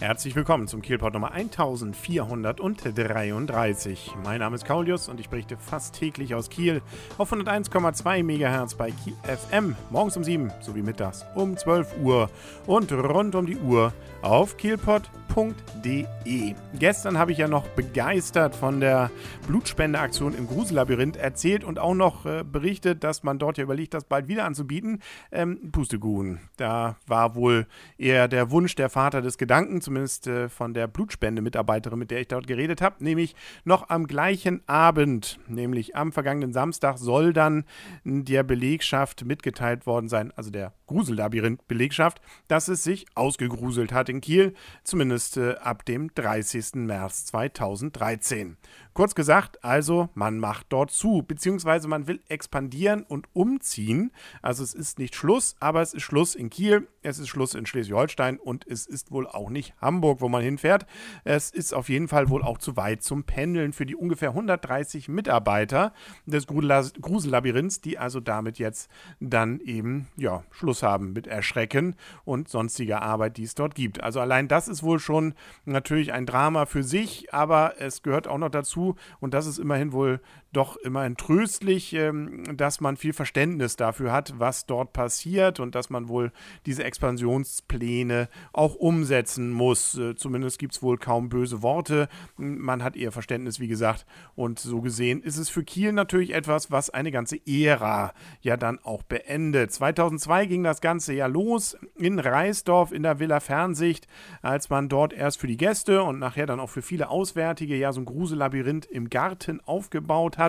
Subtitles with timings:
[0.00, 4.12] Herzlich willkommen zum Kielpot Nummer 1433.
[4.24, 6.80] Mein Name ist Kaulius und ich berichte fast täglich aus Kiel
[7.18, 12.30] auf 101,2 MHz bei Kiel FM, morgens um 7 sowie mittags um 12 Uhr
[12.66, 13.92] und rund um die Uhr
[14.22, 16.54] auf kielpot.de.
[16.78, 19.10] Gestern habe ich ja noch begeistert von der
[19.48, 24.04] Blutspendeaktion im Grusellabyrinth erzählt und auch noch äh, berichtet, dass man dort ja überlegt, das
[24.04, 25.02] bald wieder anzubieten.
[25.30, 26.40] Ähm, Pustekuchen.
[26.56, 27.66] Da war wohl
[27.98, 32.28] eher der Wunsch der Vater des Gedankens, zumindest äh, von der Blutspende-Mitarbeiterin, mit der ich
[32.28, 37.64] dort geredet habe, nämlich noch am gleichen Abend, nämlich am vergangenen Samstag, soll dann
[38.04, 44.54] der Belegschaft mitgeteilt worden sein, also der Grusellabyrinth-Belegschaft, dass es sich ausgegruselt hat in Kiel,
[44.82, 46.74] zumindest äh, ab dem 30.
[46.74, 48.56] März 2013.
[48.92, 54.10] Kurz gesagt, also man macht dort zu, beziehungsweise man will expandieren und umziehen.
[54.42, 57.66] Also es ist nicht Schluss, aber es ist Schluss in Kiel, es ist Schluss in
[57.66, 60.86] Schleswig-Holstein und es ist wohl auch nicht Hamburg, wo man hinfährt.
[61.22, 65.08] Es ist auf jeden Fall wohl auch zu weit zum Pendeln für die ungefähr 130
[65.08, 65.92] Mitarbeiter
[66.26, 73.02] des Grusellabyrinths, die also damit jetzt dann eben ja, Schluss haben mit Erschrecken und sonstiger
[73.02, 74.02] Arbeit, die es dort gibt.
[74.02, 78.38] Also allein das ist wohl schon natürlich ein Drama für sich, aber es gehört auch
[78.38, 80.20] noch dazu, und das ist immerhin wohl
[80.52, 85.90] doch immerhin tröstlich, ähm, dass man viel Verständnis dafür hat, was dort passiert und dass
[85.90, 86.32] man wohl
[86.66, 89.96] diese Expansionspläne auch umsetzen muss.
[89.96, 92.08] Äh, zumindest gibt es wohl kaum böse Worte.
[92.36, 94.06] Man hat eher Verständnis, wie gesagt.
[94.34, 98.80] Und so gesehen ist es für Kiel natürlich etwas, was eine ganze Ära ja dann
[98.80, 99.70] auch beendet.
[99.72, 104.08] 2002 ging das Ganze ja los in Reisdorf in der Villa Fernsicht,
[104.42, 107.92] als man dort erst für die Gäste und nachher dann auch für viele Auswärtige ja
[107.92, 110.39] so ein Gruselabyrinth im Garten aufgebaut hat.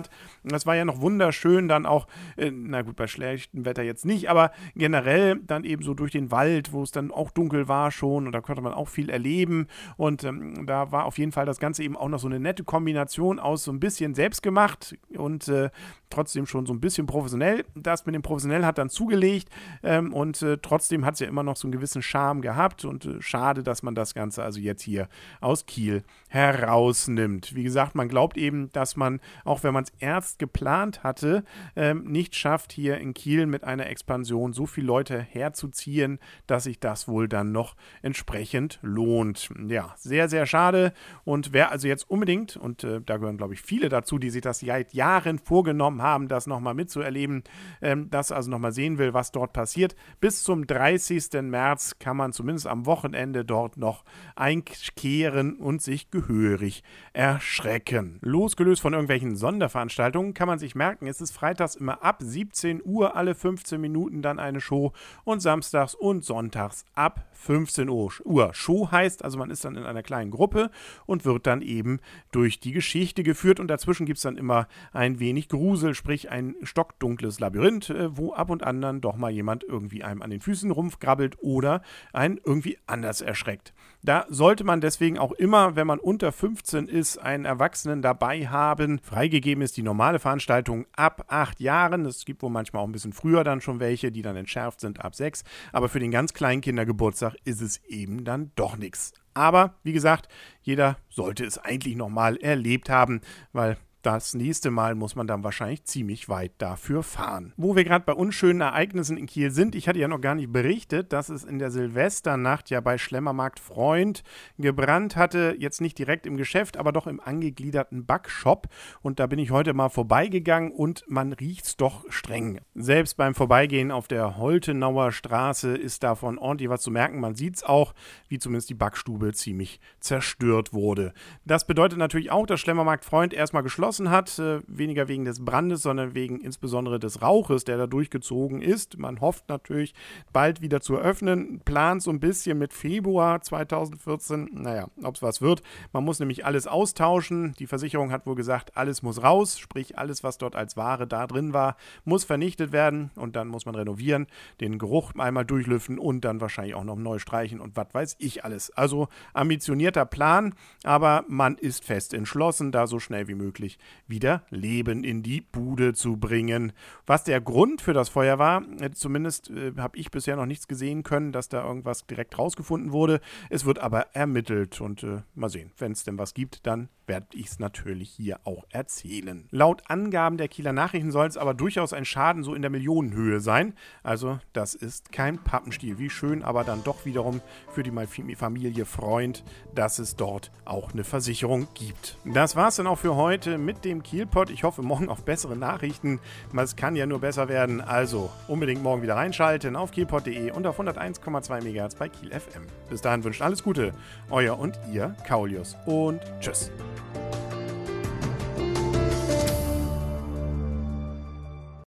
[0.44, 4.28] Das war ja noch wunderschön, dann auch, äh, na gut, bei schlechtem Wetter jetzt nicht,
[4.28, 8.26] aber generell dann eben so durch den Wald, wo es dann auch dunkel war schon
[8.26, 11.58] und da konnte man auch viel erleben und ähm, da war auf jeden Fall das
[11.58, 15.70] Ganze eben auch noch so eine nette Kombination aus so ein bisschen selbstgemacht und äh,
[16.10, 17.64] trotzdem schon so ein bisschen professionell.
[17.74, 19.48] Das mit dem professionell hat dann zugelegt
[19.82, 23.04] ähm, und äh, trotzdem hat es ja immer noch so einen gewissen Charme gehabt und
[23.04, 25.08] äh, schade, dass man das Ganze also jetzt hier
[25.40, 27.54] aus Kiel herausnimmt.
[27.54, 31.44] Wie gesagt, man glaubt eben, dass man, auch wenn man es erst geplant hatte,
[31.76, 36.80] ähm, nicht schafft, hier in Kiel mit einer Expansion so viele Leute herzuziehen, dass sich
[36.80, 39.50] das wohl dann noch entsprechend lohnt.
[39.68, 40.92] Ja, sehr, sehr schade.
[41.24, 44.42] Und wer also jetzt unbedingt, und äh, da gehören, glaube ich, viele dazu, die sich
[44.42, 47.44] das seit Jahren vorgenommen haben, das nochmal mitzuerleben,
[47.80, 51.42] ähm, das also nochmal sehen will, was dort passiert, bis zum 30.
[51.42, 54.04] März kann man zumindest am Wochenende dort noch
[54.36, 56.82] einkehren und sich gehörig
[57.12, 58.18] erschrecken.
[58.20, 59.36] Losgelöst von irgendwelchen
[59.72, 64.22] Sonderveranstaltungen kann man sich merken, es ist freitags immer ab 17 Uhr alle 15 Minuten
[64.22, 64.92] dann eine Show
[65.24, 68.54] und samstags und sonntags ab 15 Uhr.
[68.54, 70.70] Show heißt also, man ist dann in einer kleinen Gruppe
[71.06, 72.00] und wird dann eben
[72.30, 76.54] durch die Geschichte geführt und dazwischen gibt es dann immer ein wenig Grusel, sprich ein
[76.62, 80.40] stockdunkles Labyrinth, äh, wo ab und an dann doch mal jemand irgendwie einem an den
[80.40, 83.72] Füßen rumgrabbelt oder einen irgendwie anders erschreckt.
[84.04, 88.98] Da sollte man deswegen auch immer, wenn man unter 15 ist, einen Erwachsenen dabei haben.
[88.98, 92.04] Freigegeben ist die normale Veranstaltung ab 8 Jahren.
[92.04, 95.04] Es gibt wohl manchmal auch ein bisschen früher dann schon welche, die dann entschärft sind
[95.04, 95.44] ab 6.
[95.72, 99.12] Aber für den ganz kleinen Kindergeburtstag ist es eben dann doch nichts.
[99.34, 100.28] Aber wie gesagt,
[100.62, 103.20] jeder sollte es eigentlich nochmal erlebt haben,
[103.52, 107.52] weil das nächste Mal muss man dann wahrscheinlich ziemlich weit dafür fahren.
[107.56, 110.52] Wo wir gerade bei unschönen Ereignissen in Kiel sind, ich hatte ja noch gar nicht
[110.52, 114.24] berichtet, dass es in der Silvesternacht ja bei Schlemmermarkt Freund
[114.58, 115.54] gebrannt hatte.
[115.56, 118.66] Jetzt nicht direkt im Geschäft, aber doch im angegliederten Backshop.
[119.02, 122.60] Und da bin ich heute mal vorbeigegangen und man riecht es doch streng.
[122.74, 127.20] Selbst beim Vorbeigehen auf der Holtenauer Straße ist davon ordentlich was zu merken.
[127.20, 127.94] Man sieht es auch,
[128.28, 131.12] wie zumindest die Backstube ziemlich zerstört wurde.
[131.44, 135.44] Das bedeutet natürlich auch, dass Schlemmermarkt Freund erstmal geschlossen geschlossen hat, äh, weniger wegen des
[135.44, 138.98] Brandes, sondern wegen insbesondere des Rauches, der da durchgezogen ist.
[138.98, 139.92] Man hofft natürlich,
[140.32, 144.48] bald wieder zu eröffnen, plant so ein bisschen mit Februar 2014.
[144.54, 145.62] Naja, ob es was wird.
[145.92, 147.52] Man muss nämlich alles austauschen.
[147.58, 151.26] Die Versicherung hat wohl gesagt, alles muss raus, sprich alles, was dort als Ware da
[151.26, 154.26] drin war, muss vernichtet werden und dann muss man renovieren,
[154.62, 158.42] den Geruch einmal durchlüften und dann wahrscheinlich auch noch neu streichen und was weiß ich
[158.42, 158.70] alles.
[158.70, 165.04] Also ambitionierter Plan, aber man ist fest entschlossen, da so schnell wie möglich wieder Leben
[165.04, 166.72] in die Bude zu bringen.
[167.06, 170.68] Was der Grund für das Feuer war, äh, zumindest äh, habe ich bisher noch nichts
[170.68, 173.20] gesehen können, dass da irgendwas direkt rausgefunden wurde.
[173.50, 177.26] Es wird aber ermittelt und äh, mal sehen, wenn es denn was gibt, dann werde
[177.32, 179.46] ich es natürlich hier auch erzählen.
[179.50, 183.40] Laut Angaben der Kieler Nachrichten soll es aber durchaus ein Schaden so in der Millionenhöhe
[183.40, 183.74] sein.
[184.02, 185.98] Also das ist kein Pappenstiel.
[185.98, 187.40] Wie schön aber dann doch wiederum
[187.72, 187.92] für die
[188.36, 189.44] Familie Freund,
[189.74, 192.16] dass es dort auch eine Versicherung gibt.
[192.24, 194.50] Das war es dann auch für heute mit dem Kielpot.
[194.50, 196.20] Ich hoffe morgen auf bessere Nachrichten.
[196.54, 197.80] Es kann ja nur besser werden.
[197.80, 202.66] Also unbedingt morgen wieder reinschalten auf kielpot.de und auf 101,2 MHz bei Kiel FM.
[202.90, 203.92] Bis dahin wünscht alles Gute.
[204.28, 205.76] Euer und ihr, Kaulius.
[205.86, 206.70] Und tschüss.